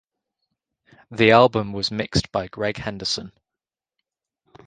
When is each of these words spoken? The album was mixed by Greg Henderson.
The 1.11 1.29
album 1.29 1.73
was 1.73 1.91
mixed 1.91 2.31
by 2.31 2.47
Greg 2.47 2.77
Henderson. 2.77 3.31